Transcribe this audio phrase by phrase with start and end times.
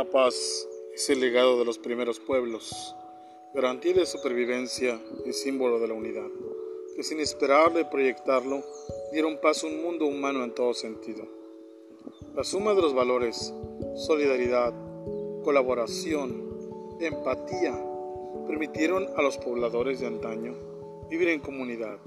[0.00, 2.96] La paz es el legado de los primeros pueblos,
[3.52, 6.30] garantía de supervivencia y símbolo de la unidad,
[6.96, 8.62] que sin esperar de proyectarlo
[9.12, 11.28] dieron paso a un mundo humano en todo sentido.
[12.34, 13.52] La suma de los valores,
[13.94, 14.72] solidaridad,
[15.44, 17.78] colaboración, empatía,
[18.46, 20.54] permitieron a los pobladores de antaño
[21.10, 21.98] vivir en comunidad,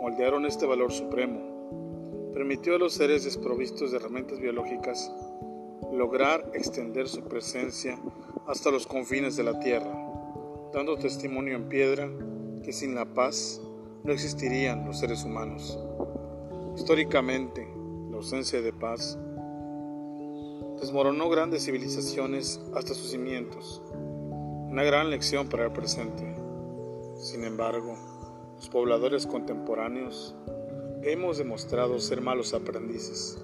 [0.00, 5.12] moldearon este valor supremo, permitió a los seres desprovistos de herramientas biológicas
[5.92, 7.98] lograr extender su presencia
[8.46, 9.92] hasta los confines de la tierra,
[10.72, 12.08] dando testimonio en piedra
[12.62, 13.60] que sin la paz
[14.04, 15.78] no existirían los seres humanos.
[16.76, 17.68] Históricamente,
[18.10, 19.18] la ausencia de paz
[20.80, 26.34] desmoronó grandes civilizaciones hasta sus cimientos, una gran lección para el presente.
[27.16, 27.96] Sin embargo,
[28.56, 30.34] los pobladores contemporáneos
[31.02, 33.38] hemos demostrado ser malos aprendices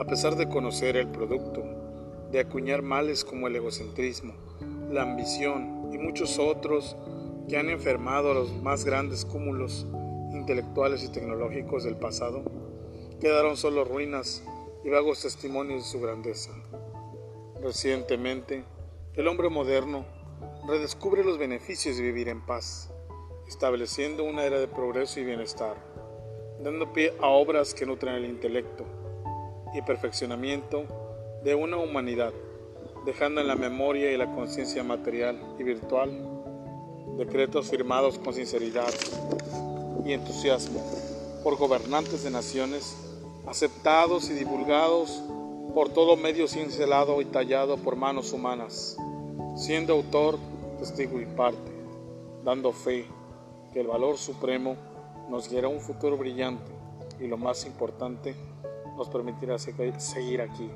[0.00, 1.62] a pesar de conocer el producto,
[2.32, 4.32] de acuñar males como el egocentrismo,
[4.90, 6.96] la ambición y muchos otros
[7.50, 9.86] que han enfermado a los más grandes cúmulos
[10.32, 12.42] intelectuales y tecnológicos del pasado,
[13.20, 14.42] quedaron solo ruinas
[14.84, 16.52] y vagos testimonios de su grandeza.
[17.60, 18.64] Recientemente,
[19.16, 20.06] el hombre moderno
[20.66, 22.90] redescubre los beneficios de vivir en paz,
[23.46, 25.76] estableciendo una era de progreso y bienestar,
[26.64, 28.86] dando pie a obras que nutren el intelecto,
[29.74, 30.84] y perfeccionamiento
[31.44, 32.32] de una humanidad,
[33.04, 36.40] dejando en la memoria y la conciencia material y virtual
[37.16, 38.92] decretos firmados con sinceridad
[40.06, 40.80] y entusiasmo
[41.42, 42.96] por gobernantes de naciones,
[43.46, 45.22] aceptados y divulgados
[45.74, 48.96] por todo medio cincelado y tallado por manos humanas,
[49.56, 50.38] siendo autor,
[50.78, 51.70] testigo y parte,
[52.44, 53.04] dando fe
[53.72, 54.76] que el valor supremo
[55.28, 56.72] nos guiará a un futuro brillante
[57.20, 58.34] y lo más importante,
[59.00, 60.70] nos permitirá seguir aquí.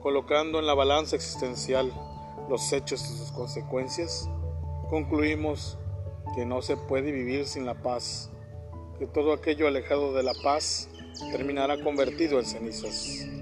[0.00, 1.92] Colocando en la balanza existencial
[2.48, 4.30] los hechos y sus consecuencias,
[4.88, 5.76] concluimos
[6.34, 8.30] que no se puede vivir sin la paz,
[8.98, 10.88] que todo aquello alejado de la paz
[11.30, 13.35] terminará convertido en cenizas.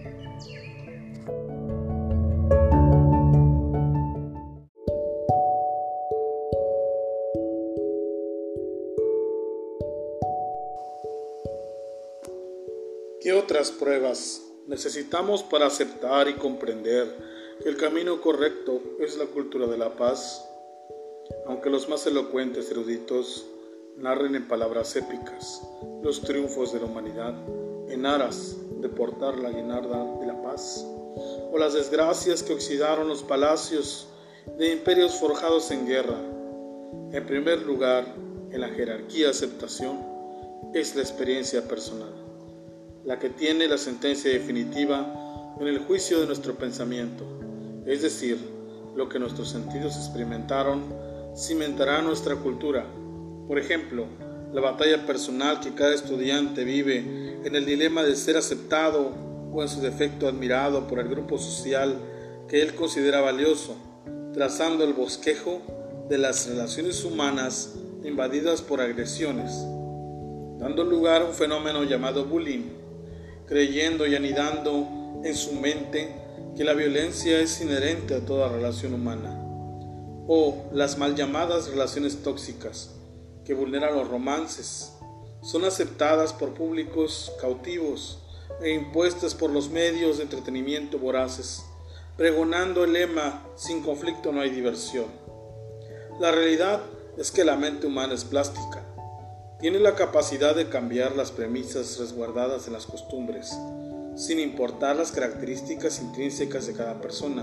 [13.24, 19.66] ¿Qué otras pruebas necesitamos para aceptar y comprender que el camino correcto es la cultura
[19.66, 20.46] de la paz?
[21.46, 23.46] Aunque los más elocuentes eruditos
[23.96, 25.62] narren en palabras épicas
[26.02, 27.34] los triunfos de la humanidad
[27.88, 30.84] en aras de portar la guinarda de la paz,
[31.50, 34.06] o las desgracias que oxidaron los palacios
[34.58, 36.20] de imperios forjados en guerra,
[37.10, 38.04] en primer lugar,
[38.50, 39.98] en la jerarquía aceptación,
[40.74, 42.23] es la experiencia personal
[43.04, 47.25] la que tiene la sentencia definitiva en el juicio de nuestro pensamiento,
[47.87, 48.38] es decir,
[48.97, 50.82] lo que nuestros sentidos experimentaron
[51.37, 52.87] cimentará nuestra cultura.
[53.47, 54.06] Por ejemplo,
[54.53, 59.12] la batalla personal que cada estudiante vive en el dilema de ser aceptado
[59.53, 61.97] o en su defecto admirado por el grupo social
[62.48, 63.76] que él considera valioso,
[64.32, 65.60] trazando el bosquejo
[66.09, 69.50] de las relaciones humanas invadidas por agresiones,
[70.59, 72.84] dando lugar a un fenómeno llamado bullying
[73.47, 76.15] creyendo y anidando en su mente
[76.56, 79.41] que la violencia es inherente a toda relación humana,
[80.27, 82.91] o las mal llamadas relaciones tóxicas
[83.44, 84.93] que vulneran los romances,
[85.43, 88.21] son aceptadas por públicos cautivos
[88.62, 91.65] e impuestas por los medios de entretenimiento voraces,
[92.16, 95.06] pregonando el lema sin conflicto no hay diversión.
[96.21, 96.81] La realidad
[97.19, 98.84] es que la mente humana es plástica
[99.64, 103.56] tiene la capacidad de cambiar las premisas resguardadas en las costumbres,
[104.14, 107.42] sin importar las características intrínsecas de cada persona.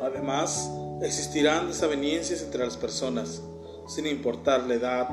[0.00, 0.70] Además,
[1.02, 3.42] existirán desavenencias entre las personas,
[3.86, 5.08] sin importar la edad,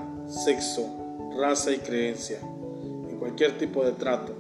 [0.45, 0.87] sexo,
[1.37, 4.33] raza y creencia, en cualquier tipo de trato.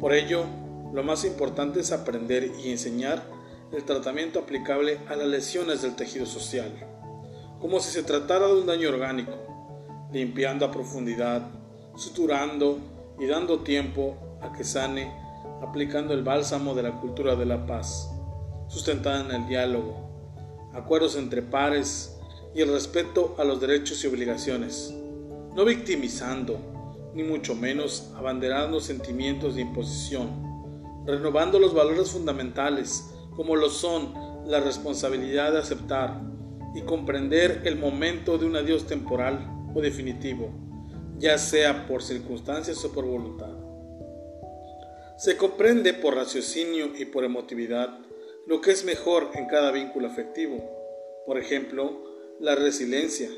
[0.00, 0.46] Por ello,
[0.94, 3.22] lo más importante es aprender y enseñar
[3.70, 6.72] el tratamiento aplicable a las lesiones del tejido social,
[7.60, 9.55] como si se tratara de un daño orgánico
[10.12, 11.42] limpiando a profundidad,
[11.96, 12.78] suturando
[13.18, 15.12] y dando tiempo a que sane,
[15.62, 18.10] aplicando el bálsamo de la cultura de la paz,
[18.68, 19.94] sustentada en el diálogo,
[20.74, 22.18] acuerdos entre pares
[22.54, 24.94] y el respeto a los derechos y obligaciones,
[25.54, 26.58] no victimizando,
[27.14, 30.28] ni mucho menos abanderando sentimientos de imposición,
[31.06, 34.12] renovando los valores fundamentales como lo son
[34.46, 36.20] la responsabilidad de aceptar
[36.74, 40.50] y comprender el momento de un adiós temporal definitivo,
[41.18, 43.54] ya sea por circunstancias o por voluntad.
[45.18, 47.98] Se comprende por raciocinio y por emotividad
[48.46, 50.58] lo que es mejor en cada vínculo afectivo.
[51.26, 52.04] Por ejemplo,
[52.38, 53.30] la resiliencia,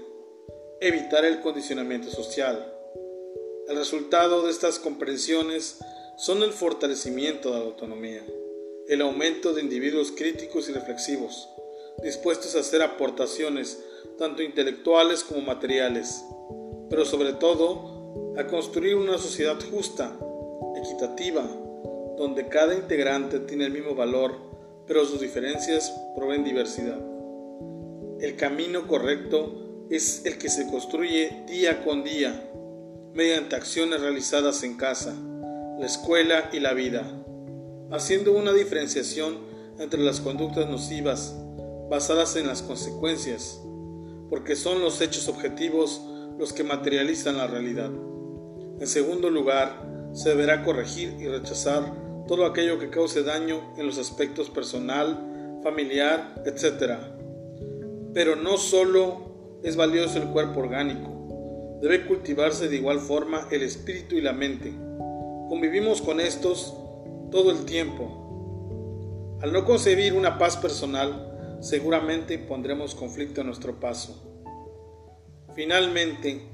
[0.81, 2.75] evitar el condicionamiento social.
[3.69, 5.79] El resultado de estas comprensiones
[6.17, 8.25] son el fortalecimiento de la autonomía,
[8.89, 11.49] el aumento de individuos críticos y reflexivos,
[12.03, 13.85] dispuestos a hacer aportaciones
[14.19, 16.25] tanto intelectuales como materiales,
[16.91, 20.13] pero sobre todo a construir una sociedad justa,
[20.77, 21.49] equitativa,
[22.17, 24.35] donde cada integrante tiene el mismo valor,
[24.87, 26.99] pero sus diferencias proveen diversidad.
[28.21, 32.51] El camino correcto es el que se construye día con día,
[33.15, 35.15] mediante acciones realizadas en casa,
[35.79, 37.05] la escuela y la vida,
[37.93, 39.39] haciendo una diferenciación
[39.79, 41.37] entre las conductas nocivas
[41.89, 43.61] basadas en las consecuencias,
[44.31, 46.03] porque son los hechos objetivos
[46.39, 47.91] los que materializan la realidad.
[48.81, 51.93] En segundo lugar, se deberá corregir y rechazar
[52.27, 56.95] todo aquello que cause daño en los aspectos personal, familiar, etc.
[58.15, 64.15] Pero no solo es valioso el cuerpo orgánico, debe cultivarse de igual forma el espíritu
[64.17, 64.73] y la mente.
[65.49, 66.75] Convivimos con estos
[67.31, 69.39] todo el tiempo.
[69.41, 71.28] Al no concebir una paz personal,
[71.61, 74.25] seguramente pondremos conflicto a nuestro paso.
[75.55, 76.49] Finalmente,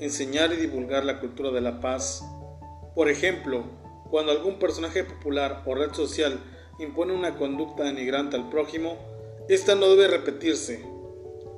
[0.00, 2.24] enseñar y divulgar la cultura de la paz.
[2.94, 3.64] Por ejemplo,
[4.10, 6.40] cuando algún personaje popular o red social
[6.78, 8.96] impone una conducta denigrante al prójimo,
[9.48, 10.84] esta no debe repetirse.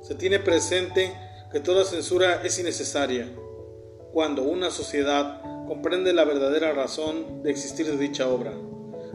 [0.01, 1.13] Se tiene presente
[1.51, 3.29] que toda censura es innecesaria
[4.11, 8.53] cuando una sociedad comprende la verdadera razón de existir de dicha obra.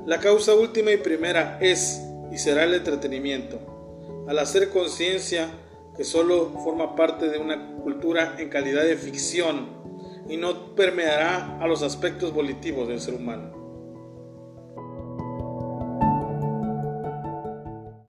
[0.06, 2.00] La causa última y primera es
[2.32, 3.58] y será el entretenimiento.
[4.28, 5.48] Al hacer conciencia
[5.96, 9.68] que solo forma parte de una cultura en calidad de ficción
[10.28, 13.57] y no permeará a los aspectos volitivos del ser humano.